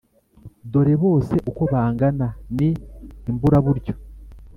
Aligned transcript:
Dore 0.71 0.95
bose 1.03 1.35
uko 1.49 1.61
bangana 1.71 2.27
ni 2.55 2.69
imburaburyo. 3.29 3.93